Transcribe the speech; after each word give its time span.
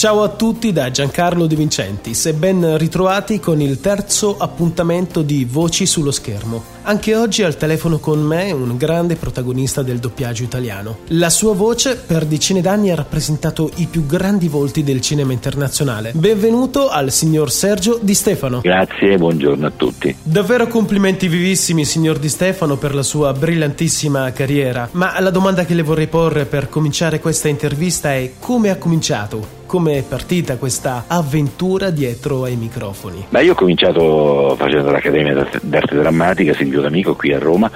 Ciao 0.00 0.22
a 0.22 0.30
tutti 0.30 0.72
da 0.72 0.90
Giancarlo 0.90 1.44
De 1.44 1.54
Vincentis 1.54 2.24
e 2.24 2.32
ben 2.32 2.78
ritrovati 2.78 3.38
con 3.38 3.60
il 3.60 3.82
terzo 3.82 4.38
appuntamento 4.38 5.20
di 5.20 5.44
Voci 5.44 5.84
sullo 5.84 6.10
schermo. 6.10 6.64
Anche 6.84 7.14
oggi 7.14 7.42
al 7.42 7.58
telefono 7.58 7.98
con 7.98 8.18
me 8.18 8.50
un 8.50 8.78
grande 8.78 9.16
protagonista 9.16 9.82
del 9.82 9.98
doppiaggio 9.98 10.42
italiano. 10.42 11.00
La 11.08 11.28
sua 11.28 11.52
voce 11.52 11.96
per 11.96 12.24
decine 12.24 12.62
d'anni 12.62 12.90
ha 12.90 12.94
rappresentato 12.94 13.70
i 13.74 13.88
più 13.88 14.06
grandi 14.06 14.48
volti 14.48 14.82
del 14.82 15.02
cinema 15.02 15.34
internazionale. 15.34 16.12
Benvenuto 16.14 16.88
al 16.88 17.12
signor 17.12 17.50
Sergio 17.50 17.98
Di 18.00 18.14
Stefano. 18.14 18.62
Grazie 18.62 19.12
e 19.12 19.18
buongiorno 19.18 19.66
a 19.66 19.72
tutti. 19.76 20.16
Davvero 20.22 20.66
complimenti 20.66 21.28
vivissimi 21.28 21.84
signor 21.84 22.18
Di 22.18 22.30
Stefano 22.30 22.78
per 22.78 22.94
la 22.94 23.02
sua 23.02 23.34
brillantissima 23.34 24.32
carriera. 24.32 24.88
Ma 24.92 25.20
la 25.20 25.28
domanda 25.28 25.66
che 25.66 25.74
le 25.74 25.82
vorrei 25.82 26.06
porre 26.06 26.46
per 26.46 26.70
cominciare 26.70 27.20
questa 27.20 27.48
intervista 27.48 28.14
è 28.14 28.32
come 28.38 28.70
ha 28.70 28.76
cominciato? 28.76 29.59
Come 29.70 29.98
è 29.98 30.02
partita 30.02 30.56
questa 30.56 31.04
avventura 31.06 31.90
dietro 31.90 32.42
ai 32.42 32.56
microfoni? 32.56 33.26
Beh, 33.28 33.44
io 33.44 33.52
ho 33.52 33.54
cominciato 33.54 34.56
facendo 34.58 34.90
l'Accademia 34.90 35.46
d'Arte 35.62 35.94
Drammatica 35.94 36.52
Silvio 36.54 36.80
D'Amico 36.80 37.14
qui 37.14 37.32
a 37.32 37.38
Roma 37.38 37.70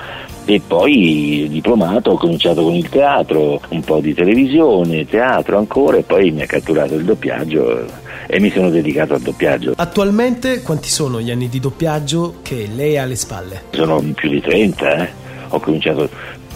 e 0.45 0.61
poi 0.67 1.47
diplomato 1.49 2.11
ho 2.11 2.17
cominciato 2.17 2.65
con 2.65 2.75
il 2.75 2.89
teatro, 2.89 3.61
un 3.69 3.81
po' 3.83 4.01
di 4.01 4.13
televisione, 4.13 5.07
teatro 5.07 5.57
ancora 5.57 5.99
e 5.99 6.03
poi 6.03 6.33
mi 6.33 6.43
ha 6.43 6.47
catturato 6.47 6.95
il 6.95 7.05
doppiaggio 7.05 7.87
e 8.27 8.41
mi 8.41 8.51
sono 8.51 8.71
dedicato 8.71 9.15
al 9.15 9.21
doppiaggio. 9.21 9.75
Attualmente 9.77 10.63
quanti 10.63 10.89
sono 10.89 11.21
gli 11.21 11.31
anni 11.31 11.49
di 11.49 11.61
doppiaggio 11.61 12.39
che 12.43 12.69
lei 12.75 12.99
ha 12.99 13.05
alle 13.05 13.15
spalle? 13.15 13.67
Sono 13.71 14.03
più 14.17 14.29
di 14.31 14.41
30, 14.41 14.97
eh. 14.97 15.09
ho 15.51 15.61
cominciato 15.61 16.11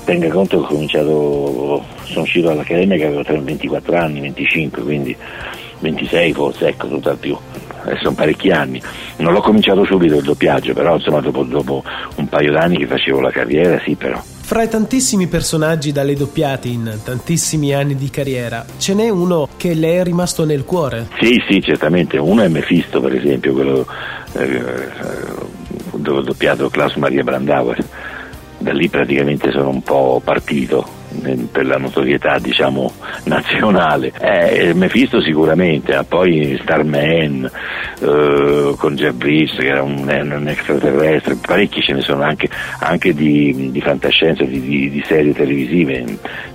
tenga 0.09 0.31
conto 0.31 0.57
che 0.61 0.65
ho 0.65 0.67
cominciato, 0.69 1.85
sono 2.05 2.23
uscito 2.23 2.49
dall'accademia 2.49 2.97
che 2.97 3.05
avevo 3.05 3.43
24 3.43 3.95
anni, 3.95 4.21
25, 4.21 4.83
quindi 4.83 5.15
26 5.81 6.33
forse, 6.33 6.69
ecco, 6.69 6.89
tutto 6.89 7.11
al 7.11 7.19
più. 7.19 7.37
Adesso 7.83 8.05
sono 8.05 8.15
parecchi 8.15 8.51
anni. 8.51 8.81
Non 9.19 9.35
l'ho 9.35 9.43
cominciato 9.43 9.85
subito 9.85 10.17
il 10.17 10.23
doppiaggio, 10.23 10.73
però 10.73 10.95
insomma 10.95 11.21
dopo, 11.21 11.43
dopo 11.43 11.85
un 12.17 12.27
paio 12.27 12.53
d'anni 12.53 12.79
che 12.79 12.87
facevo 12.87 13.21
la 13.21 13.31
carriera, 13.31 13.79
sì 13.85 13.97
però. 13.97 14.19
Fra 14.41 14.63
i 14.63 14.69
tantissimi 14.71 15.27
personaggi 15.27 15.93
da 15.93 16.03
lei 16.03 16.15
doppiati 16.15 16.73
in 16.73 17.01
tantissimi 17.05 17.75
anni 17.75 17.95
di 17.95 18.09
carriera, 18.09 18.65
ce 18.79 18.95
n'è 18.95 19.11
uno 19.11 19.47
che 19.59 19.75
le 19.75 20.01
è 20.01 20.05
rimasto 20.05 20.47
nel 20.47 20.65
cuore? 20.65 21.09
Sì, 21.21 21.35
sì, 21.47 21.61
certamente. 21.61 22.17
Uno 22.17 22.43
è 22.43 22.49
Mephisto, 22.49 23.03
per 23.03 23.15
esempio, 23.15 23.53
quello 23.53 23.87
eh, 24.33 24.63
dove 25.93 26.19
ho 26.21 26.23
doppiato 26.23 26.71
Klaus 26.71 26.95
Maria 26.95 27.23
Brandauer 27.23 27.77
da 28.59 28.73
lì 28.73 28.89
praticamente 28.89 29.51
sono 29.51 29.69
un 29.69 29.83
po' 29.83 30.21
partito 30.23 30.97
per 31.51 31.67
la 31.67 31.77
notorietà 31.79 32.39
diciamo 32.39 32.93
nazionale. 33.25 34.13
Eh, 34.21 34.75
Mephisto 34.75 35.21
sicuramente 35.21 35.95
ma 35.95 36.05
poi 36.05 36.59
Starman 36.63 37.51
eh, 38.01 38.75
con 38.77 38.95
Jeff 38.95 39.15
Bridges 39.15 39.59
che 39.59 39.67
era 39.69 39.83
un, 39.83 40.07
un, 40.09 40.49
extraterrestre 40.49 41.37
parecchi 41.37 41.81
ce 41.83 41.95
ne 41.95 42.03
sono 42.03 42.23
anche, 42.23 42.49
anche 42.81 43.15
di, 43.15 43.71
di, 43.71 43.81
fantascienza 43.81 44.45
di, 44.45 44.61
di, 44.61 44.91
di, 44.91 45.03
serie 45.07 45.33
televisive 45.33 46.05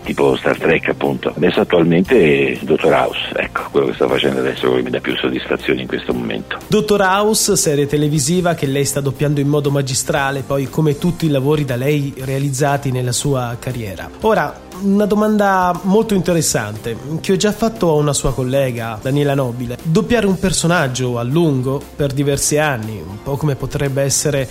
tipo 0.04 0.36
Star 0.36 0.58
Trek 0.58 0.90
appunto. 0.90 1.34
Adesso 1.36 1.62
attualmente 1.62 2.58
Dottor 2.62 2.94
House 2.94 3.30
ecco 3.36 3.53
quello 3.74 3.88
che 3.88 3.94
sto 3.96 4.08
facendo 4.08 4.40
adesso 4.40 4.72
che 4.72 4.82
mi 4.84 4.92
dà 4.92 5.00
più 5.00 5.16
soddisfazione 5.18 5.82
in 5.82 5.88
questo 5.88 6.14
momento. 6.14 6.60
Dottor 6.68 7.02
House 7.02 7.58
serie 7.58 7.88
televisiva 7.88 8.54
che 8.54 8.68
lei 8.68 8.86
sta 8.86 9.02
doppiando 9.02 9.40
in 9.40 9.48
modo 9.48 9.72
magistrale 9.72 10.44
poi 10.46 10.70
come 10.70 11.00
tutti 11.00 11.26
i 11.26 11.30
lavori 11.30 11.66
da 11.66 11.76
lei 11.76 12.14
realizzati 12.20 12.92
nella 12.92 13.12
sua 13.12 13.58
carriera. 13.60 14.10
Ora 14.22 14.56
una 14.82 15.06
domanda 15.06 15.80
molto 15.84 16.14
interessante 16.14 16.98
che 17.22 17.34
ho 17.34 17.36
già 17.36 17.52
fatto 17.52 17.90
a 17.90 17.94
una 17.94 18.14
sua 18.14 18.34
collega, 18.34 19.00
Daniela 19.02 19.34
Nobile. 19.34 19.78
Doppiare 19.84 20.26
un 20.26 20.38
personaggio 20.40 21.18
a 21.18 21.24
lungo 21.24 21.82
per 21.96 22.14
diversi 22.14 22.58
anni, 22.58 23.02
un 23.06 23.22
po' 23.22 23.38
come 23.38 23.56
potrebbe 23.56 24.02
essere 24.02 24.48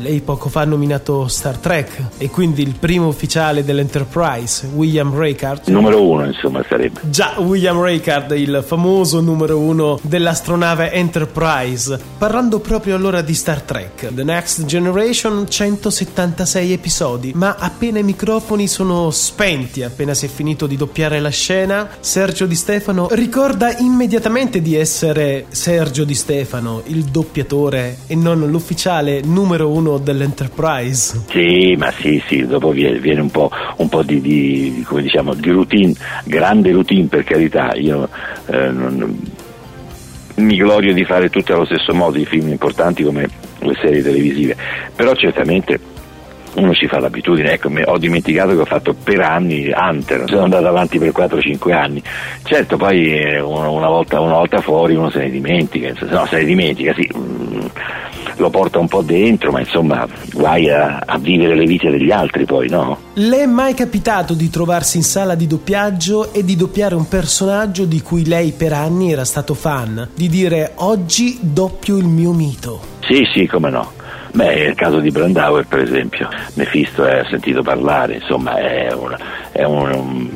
lei 0.00 0.20
poco 0.20 0.48
fa 0.48 0.62
ha 0.62 0.64
nominato 0.64 1.28
Star 1.28 1.58
Trek 1.58 2.02
e 2.18 2.30
quindi 2.30 2.62
il 2.62 2.74
primo 2.78 3.08
ufficiale 3.08 3.64
dell'Enterprise, 3.64 4.66
William 4.74 5.14
Raycard. 5.14 5.68
Numero 5.68 6.02
uno, 6.02 6.24
insomma, 6.24 6.64
sarebbe. 6.68 7.00
Già, 7.02 7.34
William 7.38 7.80
Raycard, 7.80 8.30
il 8.32 8.62
famoso 8.66 9.20
numero 9.20 9.58
uno 9.58 9.98
dell'astronave 10.02 10.92
Enterprise. 10.92 11.98
Parlando 12.16 12.60
proprio 12.60 12.96
allora 12.96 13.20
di 13.22 13.34
Star 13.34 13.60
Trek, 13.62 14.14
The 14.14 14.24
Next 14.24 14.64
Generation, 14.64 15.46
176 15.48 16.72
episodi, 16.72 17.32
ma 17.34 17.56
appena 17.58 17.98
i 17.98 18.02
microfoni 18.02 18.66
sono 18.66 19.10
spenti, 19.10 19.61
appena 19.82 20.14
si 20.14 20.26
è 20.26 20.28
finito 20.28 20.66
di 20.66 20.76
doppiare 20.76 21.20
la 21.20 21.30
scena, 21.30 21.88
Sergio 22.00 22.46
Di 22.46 22.54
Stefano 22.54 23.08
ricorda 23.12 23.76
immediatamente 23.78 24.60
di 24.60 24.74
essere 24.74 25.46
Sergio 25.48 26.04
Di 26.04 26.14
Stefano, 26.14 26.82
il 26.86 27.04
doppiatore 27.04 27.98
e 28.06 28.14
non 28.14 28.40
l'ufficiale 28.50 29.20
numero 29.24 29.68
uno 29.68 29.98
dell'Enterprise. 29.98 31.24
Sì, 31.28 31.74
ma 31.76 31.92
sì, 31.92 32.22
sì, 32.26 32.46
dopo 32.46 32.70
viene, 32.70 33.20
un 33.20 33.30
po', 33.30 33.50
un 33.76 33.88
po 33.88 34.02
di, 34.02 34.20
di, 34.20 34.84
come 34.86 35.02
diciamo, 35.02 35.34
di 35.34 35.50
routine, 35.50 35.94
grande 36.24 36.72
routine 36.72 37.06
per 37.06 37.24
carità, 37.24 37.74
io 37.74 38.08
eh, 38.46 38.70
non, 38.70 39.20
mi 40.36 40.56
glorio 40.56 40.92
di 40.94 41.04
fare 41.04 41.30
tutte 41.30 41.52
allo 41.52 41.64
stesso 41.64 41.92
modo 41.94 42.18
i 42.18 42.24
film 42.24 42.48
importanti 42.48 43.02
come 43.02 43.28
le 43.58 43.74
serie 43.80 44.02
televisive, 44.02 44.56
però 44.94 45.14
certamente 45.14 45.78
uno 46.54 46.74
ci 46.74 46.86
fa 46.86 46.98
l'abitudine, 46.98 47.52
ecco, 47.52 47.70
ho 47.86 47.98
dimenticato 47.98 48.50
che 48.50 48.60
ho 48.60 48.64
fatto 48.64 48.94
per 48.94 49.20
anni 49.20 49.72
Hunter, 49.74 50.24
sono 50.26 50.44
andato 50.44 50.66
avanti 50.66 50.98
per 50.98 51.12
4-5 51.12 51.72
anni, 51.72 52.02
certo 52.42 52.76
poi 52.76 53.12
eh, 53.12 53.40
una, 53.40 53.88
volta, 53.88 54.20
una, 54.20 54.34
volta, 54.34 54.60
fuori 54.60 54.94
uno 54.94 55.10
se 55.10 55.20
ne 55.20 55.30
dimentica, 55.30 55.92
no 56.00 56.26
se 56.26 56.38
ne 56.38 56.44
dimentica, 56.44 56.92
sì, 56.94 57.08
mm, 57.16 57.60
lo 58.36 58.50
porta 58.50 58.78
un 58.78 58.88
po' 58.88 59.02
dentro, 59.02 59.50
ma 59.50 59.60
insomma 59.60 60.06
guai 60.32 60.68
a, 60.70 61.02
a 61.04 61.18
vivere 61.18 61.54
le 61.54 61.64
vite 61.64 61.90
degli 61.90 62.10
altri 62.10 62.44
poi, 62.44 62.68
no? 62.68 62.98
Le 63.14 63.42
è 63.42 63.46
mai 63.46 63.74
capitato 63.74 64.34
di 64.34 64.50
trovarsi 64.50 64.98
in 64.98 65.04
sala 65.04 65.34
di 65.34 65.46
doppiaggio 65.46 66.32
e 66.32 66.44
di 66.44 66.56
doppiare 66.56 66.94
un 66.94 67.08
personaggio 67.08 67.84
di 67.84 68.02
cui 68.02 68.26
lei 68.26 68.52
per 68.52 68.72
anni 68.72 69.12
era 69.12 69.24
stato 69.24 69.54
fan, 69.54 70.08
di 70.14 70.28
dire 70.28 70.72
oggi 70.76 71.38
doppio 71.40 71.96
il 71.96 72.06
mio 72.06 72.32
mito? 72.32 72.80
Sì, 73.00 73.26
sì, 73.32 73.46
come 73.46 73.70
no. 73.70 74.00
Beh, 74.34 74.54
il 74.68 74.74
caso 74.74 75.00
di 75.00 75.10
Brandauer 75.10 75.66
per 75.66 75.80
esempio, 75.80 76.28
Mefisto 76.54 77.04
ha 77.04 77.24
sentito 77.28 77.62
parlare, 77.62 78.14
insomma 78.14 78.56
è, 78.56 78.90
una, 78.92 79.18
è, 79.52 79.62
un, 79.64 80.28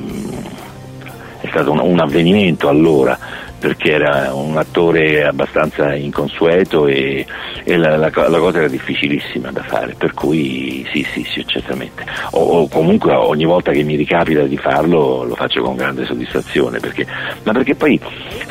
è 1.41 1.47
stato 1.49 1.73
un, 1.73 1.79
un 1.79 1.99
avvenimento 1.99 2.69
allora 2.69 3.19
perché 3.59 3.93
era 3.93 4.35
un 4.35 4.57
attore 4.57 5.25
abbastanza 5.25 5.95
inconsueto 5.95 6.87
e, 6.87 7.27
e 7.65 7.77
la, 7.77 7.97
la, 7.97 8.11
la, 8.15 8.39
cosa 8.39 8.59
era 8.59 8.69
difficilissima 8.69 9.51
da 9.51 9.63
fare, 9.63 9.95
per 9.97 10.15
cui 10.15 10.87
sì, 10.93 11.07
sì, 11.13 11.27
sì, 11.29 11.45
certamente. 11.47 12.05
O, 12.33 12.41
o, 12.41 12.69
comunque 12.69 13.13
ogni 13.13 13.45
volta 13.45 13.73
che 13.73 13.83
mi 13.83 13.97
ricapita 13.97 14.43
di 14.43 14.57
farlo 14.57 15.25
lo 15.25 15.35
faccio 15.35 15.63
con 15.63 15.77
grande 15.77 16.05
soddisfazione, 16.05 16.79
perché, 16.79 17.07
ma 17.43 17.53
perché 17.53 17.75
poi 17.75 18.01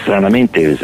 stranamente 0.01 0.77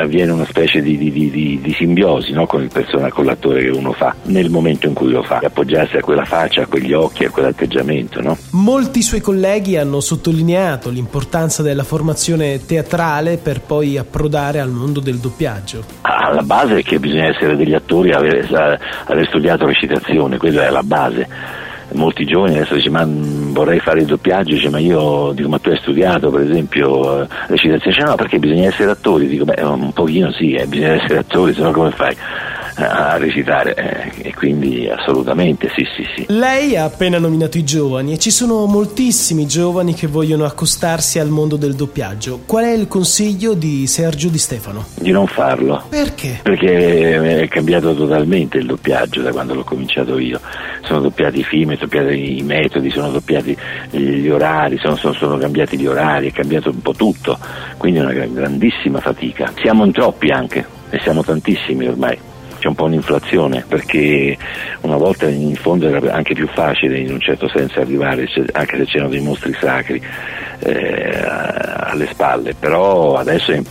avviene 0.00 0.32
una 0.32 0.46
specie 0.46 0.80
di, 0.80 0.96
di, 0.96 1.10
di, 1.10 1.58
di 1.60 1.74
simbiosi 1.76 2.32
no? 2.32 2.46
con, 2.46 2.68
persona, 2.72 3.10
con, 3.10 3.24
l'attore 3.24 3.62
che 3.62 3.68
uno 3.68 3.92
fa 3.92 4.14
nel 4.24 4.48
momento 4.48 4.86
in 4.86 4.94
cui 4.94 5.10
lo 5.10 5.22
fa, 5.22 5.40
appoggiarsi 5.42 5.96
a 5.96 6.00
quella 6.00 6.24
faccia, 6.24 6.62
a 6.62 6.66
quegli 6.66 6.92
occhi, 6.92 7.24
a 7.24 7.30
quell'atteggiamento. 7.30 8.20
No? 8.20 8.36
Molti 8.50 9.02
suoi 9.02 9.20
colleghi 9.20 9.76
hanno 9.76 10.00
sottolineato 10.00 10.88
l'importanza 10.90 11.62
della 11.62 11.84
formazione 11.84 12.64
teatrale 12.64 13.38
per 13.42 13.60
poi 13.60 13.98
approdare 13.98 14.60
al 14.60 14.70
mondo 14.70 15.00
del 15.00 15.16
doppiaggio? 15.16 15.84
Alla 16.02 16.42
base 16.42 16.78
è 16.78 16.82
che 16.82 16.98
bisogna 16.98 17.26
essere 17.26 17.56
degli 17.56 17.74
attori, 17.74 18.12
aver, 18.12 18.46
aver 19.06 19.26
studiato 19.26 19.66
recitazione, 19.66 20.36
quella 20.36 20.66
è 20.66 20.70
la 20.70 20.82
base 20.82 21.58
molti 21.92 22.24
giovani 22.24 22.56
adesso 22.56 22.74
dicono 22.74 23.04
ma 23.04 23.06
vorrei 23.52 23.80
fare 23.80 24.00
il 24.00 24.06
doppiaggio, 24.06 24.54
dice 24.54 24.70
ma 24.70 24.78
io 24.78 25.32
dico 25.32 25.48
ma 25.48 25.58
tu 25.58 25.70
hai 25.70 25.78
studiato 25.78 26.30
per 26.30 26.42
esempio 26.42 27.26
recitazione, 27.48 27.96
dice 27.96 28.04
no 28.04 28.14
perché 28.14 28.38
bisogna 28.38 28.68
essere 28.68 28.90
attori, 28.90 29.26
dico 29.26 29.44
beh 29.44 29.62
un 29.62 29.92
pochino 29.92 30.30
sì, 30.32 30.54
eh, 30.54 30.66
bisogna 30.66 31.02
essere 31.02 31.18
attori, 31.18 31.54
se 31.54 31.62
no 31.62 31.72
come 31.72 31.90
fai? 31.90 32.16
A 32.88 33.16
recitare 33.16 33.74
eh, 33.74 34.28
e 34.28 34.34
quindi 34.34 34.88
assolutamente 34.88 35.70
sì 35.74 35.84
sì 35.96 36.06
sì. 36.14 36.24
Lei 36.28 36.76
ha 36.76 36.84
appena 36.84 37.18
nominato 37.18 37.58
i 37.58 37.64
giovani 37.64 38.12
e 38.12 38.18
ci 38.18 38.30
sono 38.30 38.66
moltissimi 38.66 39.46
giovani 39.46 39.94
che 39.94 40.06
vogliono 40.06 40.44
accostarsi 40.44 41.18
al 41.18 41.28
mondo 41.28 41.56
del 41.56 41.74
doppiaggio. 41.74 42.40
Qual 42.46 42.64
è 42.64 42.72
il 42.72 42.88
consiglio 42.88 43.54
di 43.54 43.86
Sergio 43.86 44.28
Di 44.28 44.38
Stefano? 44.38 44.84
Di 44.94 45.10
non 45.10 45.26
farlo. 45.26 45.84
Perché? 45.88 46.40
Perché 46.42 47.40
è 47.42 47.48
cambiato 47.48 47.94
totalmente 47.94 48.58
il 48.58 48.66
doppiaggio 48.66 49.22
da 49.22 49.32
quando 49.32 49.54
l'ho 49.54 49.64
cominciato 49.64 50.18
io. 50.18 50.40
Sono 50.82 51.00
doppiati 51.00 51.40
i 51.40 51.44
film, 51.44 51.74
sono 51.74 51.86
doppiati 51.86 52.38
i 52.38 52.42
metodi, 52.42 52.90
sono 52.90 53.10
doppiati 53.10 53.56
gli 53.90 54.28
orari, 54.28 54.78
sono, 54.78 54.96
sono, 54.96 55.12
sono 55.14 55.36
cambiati 55.36 55.78
gli 55.78 55.86
orari, 55.86 56.28
è 56.28 56.32
cambiato 56.32 56.70
un 56.70 56.80
po' 56.80 56.94
tutto, 56.94 57.38
quindi 57.76 57.98
è 58.00 58.02
una 58.02 58.12
grandissima 58.12 59.00
fatica. 59.00 59.52
Siamo 59.60 59.84
in 59.84 59.92
troppi 59.92 60.30
anche 60.30 60.64
e 60.90 60.98
siamo 61.02 61.22
tantissimi 61.22 61.86
ormai 61.86 62.18
c'è 62.60 62.68
un 62.68 62.74
po' 62.74 62.84
un'inflazione 62.84 63.64
perché 63.66 64.36
una 64.82 64.96
volta 64.96 65.26
in 65.28 65.56
fondo 65.56 65.88
era 65.88 66.12
anche 66.12 66.34
più 66.34 66.46
facile 66.46 66.98
in 66.98 67.10
un 67.10 67.20
certo 67.20 67.48
senso 67.48 67.80
arrivare 67.80 68.28
anche 68.52 68.76
se 68.76 68.84
c'erano 68.84 69.10
dei 69.10 69.20
mostri 69.20 69.52
sacri 69.58 70.00
eh, 70.60 71.22
alle 71.24 72.06
spalle. 72.06 72.54
Però 72.54 73.14
adesso 73.14 73.50
è, 73.50 73.62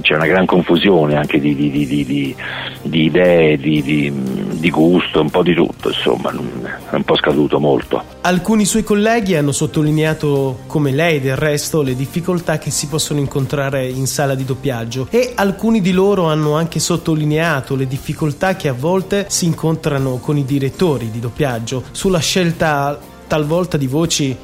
c'è 0.00 0.14
una 0.14 0.26
gran 0.26 0.46
confusione 0.46 1.16
anche 1.16 1.38
di, 1.38 1.54
di, 1.54 1.70
di, 1.70 2.36
di 2.82 3.04
idee, 3.04 3.56
di, 3.56 4.70
gusto, 4.70 5.20
un 5.20 5.30
po' 5.30 5.42
di 5.42 5.54
tutto, 5.54 5.88
insomma, 5.88 6.30
è 6.30 6.94
un 6.94 7.04
po' 7.04 7.16
scaduto 7.16 7.58
molto. 7.60 8.02
Alcuni 8.22 8.64
suoi 8.64 8.82
colleghi 8.82 9.34
hanno 9.34 9.52
sottolineato, 9.52 10.60
come 10.66 10.92
lei 10.92 11.20
del 11.20 11.36
resto, 11.36 11.82
le 11.82 11.94
difficoltà 11.94 12.58
che 12.58 12.70
si 12.70 12.86
possono 12.86 13.20
incontrare 13.20 13.86
in 13.86 14.06
sala 14.06 14.34
di 14.34 14.44
doppiaggio 14.44 15.08
e 15.10 15.32
alcuni 15.34 15.80
di 15.80 15.92
loro 15.92 16.26
hanno 16.26 16.54
anche 16.54 16.78
sottolineato 16.78 17.74
le 17.74 17.86
difficoltà 17.86 18.56
che 18.56 18.68
a 18.68 18.72
volte 18.72 19.26
si 19.28 19.46
incontrano 19.46 20.18
con 20.18 20.36
i 20.36 20.44
direttori 20.44 21.10
di 21.10 21.20
doppiaggio 21.20 21.84
sulla 21.90 22.20
scelta 22.20 22.98
talvolta 23.26 23.76
di 23.76 23.86
voci 23.86 24.36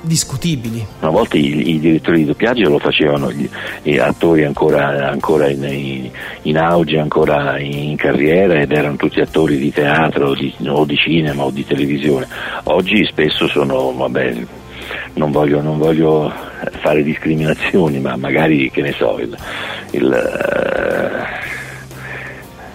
discutibili. 0.00 0.84
Una 1.00 1.10
volta 1.10 1.36
i, 1.36 1.74
i, 1.74 1.80
direttori 1.80 2.18
di 2.18 2.24
doppiaggio 2.24 2.68
lo 2.68 2.78
facevano 2.78 3.30
gli, 3.32 3.48
gli 3.82 3.98
attori 3.98 4.44
ancora, 4.44 5.10
ancora 5.10 5.48
in, 5.48 5.62
in, 5.64 6.10
in, 6.42 6.58
auge, 6.58 6.98
ancora 6.98 7.58
in 7.58 7.96
carriera 7.96 8.54
ed 8.54 8.72
erano 8.72 8.96
tutti 8.96 9.20
attori 9.20 9.58
di 9.58 9.72
teatro 9.72 10.34
di, 10.34 10.54
o 10.66 10.84
di 10.84 10.96
cinema 10.96 11.44
o 11.44 11.50
di 11.50 11.64
televisione. 11.66 12.26
Oggi 12.64 13.04
spesso 13.06 13.46
sono, 13.48 13.92
vabbè, 13.92 14.36
non 15.14 15.30
voglio, 15.30 15.60
non 15.60 15.78
voglio 15.78 16.32
fare 16.80 17.02
discriminazioni, 17.02 18.00
ma 18.00 18.16
magari, 18.16 18.70
che 18.70 18.82
ne 18.82 18.92
so, 18.92 19.18
il, 19.18 19.36
il 19.92 21.28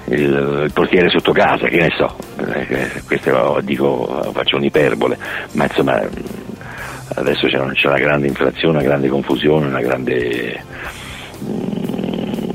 il, 0.07 0.17
il, 0.17 0.71
portiere 0.73 1.09
sotto 1.09 1.31
casa, 1.31 1.67
che 1.67 1.77
ne 1.77 1.89
so, 1.97 2.15
eh, 2.37 3.01
questo 3.05 3.59
dico, 3.63 4.29
faccio 4.33 4.57
un'iperbole, 4.57 5.17
ma 5.53 5.63
insomma 5.63 6.01
adesso 7.15 7.47
c'è, 7.47 7.59
c'è 7.73 7.87
una 7.87 7.99
grande 7.99 8.27
inflazione, 8.27 8.77
una 8.77 8.87
grande 8.87 9.09
confusione, 9.09 9.67
una 9.67 9.81
grande 9.81 10.63
mm, 11.43 12.49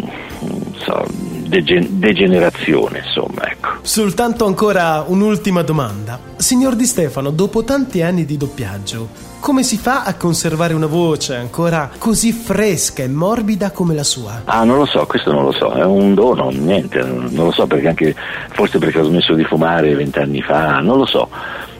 so, 0.79 1.07
degen- 1.47 1.99
degenerazione, 1.99 3.03
insomma, 3.05 3.51
ecco. 3.51 3.69
Soltanto 3.83 4.47
ancora 4.47 5.05
un'ultima 5.07 5.62
domanda. 5.62 6.19
Signor 6.37 6.77
Di 6.77 6.87
Stefano, 6.87 7.31
dopo 7.31 7.65
tanti 7.65 8.03
anni 8.03 8.25
di 8.25 8.37
doppiaggio, 8.37 9.29
come 9.41 9.62
si 9.62 9.79
fa 9.79 10.05
a 10.05 10.15
conservare 10.15 10.75
una 10.75 10.87
voce 10.87 11.35
ancora 11.35 11.91
così 11.99 12.31
fresca 12.33 13.03
e 13.03 13.09
morbida 13.09 13.71
come 13.71 13.95
la 13.95 14.05
sua? 14.05 14.43
Ah, 14.45 14.65
non 14.65 14.77
lo 14.77 14.87
so, 14.87 15.05
questo 15.07 15.33
non 15.33 15.45
lo 15.45 15.53
so, 15.53 15.73
è 15.73 15.85
un 15.85 16.15
dono, 16.15 16.51
niente, 16.51 17.03
non 17.03 17.31
lo 17.33 17.51
so 17.51 17.67
perché 17.67 17.89
anche, 17.89 18.15
forse 18.51 18.79
perché 18.79 19.01
ho 19.01 19.05
smesso 19.05 19.35
di 19.35 19.45
fumare 19.45 19.95
vent'anni 19.95 20.43
fa, 20.43 20.81
non 20.81 20.99
lo 20.99 21.07
so, 21.07 21.29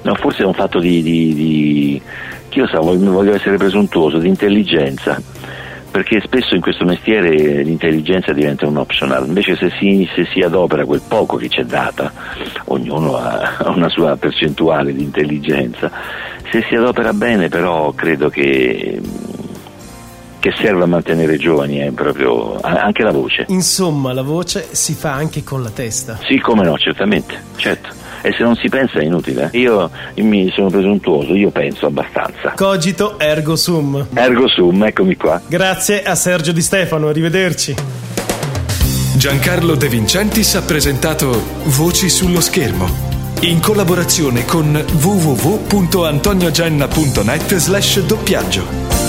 no, 0.03 0.15
forse 0.15 0.43
è 0.43 0.47
un 0.47 0.55
fatto 0.55 0.79
di, 0.79 1.03
di, 1.03 1.35
di 1.35 2.03
lo 2.58 2.67
sa, 2.67 2.81
voglio 2.81 3.35
essere 3.35 3.56
presuntuoso, 3.56 4.19
di 4.19 4.29
intelligenza, 4.29 5.20
perché 5.91 6.20
spesso 6.20 6.55
in 6.55 6.61
questo 6.61 6.85
mestiere 6.85 7.62
l'intelligenza 7.62 8.32
diventa 8.32 8.67
un 8.67 8.76
optional, 8.76 9.26
invece 9.26 9.56
se 9.56 9.70
si, 9.79 10.08
se 10.14 10.26
si 10.32 10.41
adopera 10.41 10.85
quel 10.85 11.02
poco 11.06 11.37
che 11.37 11.49
c'è 11.49 11.64
data, 11.64 12.12
ognuno 12.67 13.17
ha 13.17 13.70
una 13.75 13.88
sua 13.88 14.17
percentuale 14.17 14.93
di 14.93 15.02
intelligenza, 15.02 15.91
se 16.50 16.64
si 16.69 16.75
adopera 16.75 17.12
bene 17.12 17.49
però 17.49 17.93
credo 17.93 18.29
che 18.29 19.00
che 20.41 20.55
serve 20.56 20.85
a 20.85 20.87
mantenere 20.87 21.37
giovani 21.37 21.76
è 21.81 21.91
proprio 21.91 22.58
anche 22.62 23.03
la 23.03 23.12
voce. 23.12 23.44
Insomma, 23.49 24.14
la 24.14 24.23
voce 24.23 24.69
si 24.70 24.94
fa 24.94 25.12
anche 25.12 25.44
con 25.44 25.62
la 25.62 25.69
testa. 25.69 26.19
Sì, 26.23 26.38
come 26.38 26.64
no, 26.64 26.79
certamente, 26.79 27.38
certo 27.56 28.09
e 28.22 28.32
se 28.32 28.43
non 28.43 28.56
si 28.56 28.69
pensa 28.69 29.00
è 29.00 29.05
inutile. 29.05 29.50
Io, 29.52 29.90
mi 30.17 30.50
sono 30.55 30.69
presuntuoso, 30.69 31.34
io 31.34 31.50
penso 31.50 31.87
abbastanza. 31.87 32.52
Cogito 32.56 33.19
ergo 33.19 33.56
sum. 33.56 34.06
Ergo 34.14 34.49
sum, 34.49 34.84
eccomi 34.84 35.17
qua. 35.17 35.40
Grazie 35.46 36.02
a 36.02 36.14
Sergio 36.14 36.52
Di 36.52 36.62
Stefano, 36.62 37.08
arrivederci. 37.08 37.75
Giancarlo 39.17 39.75
De 39.75 39.88
Vincentis 39.88 40.55
ha 40.55 40.62
presentato 40.62 41.43
Voci 41.64 42.08
sullo 42.08 42.40
schermo 42.40 43.08
in 43.43 43.61
collaborazione 43.61 44.44
con 44.44 44.84
www.antoniogenna.net 45.00 47.56
slash 47.56 48.00
doppiaggio. 48.00 49.00